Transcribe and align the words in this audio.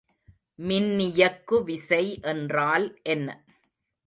மின்னியக்குவிசை 0.59 2.03
என்றால் 2.23 2.87
என்ன? 3.03 3.27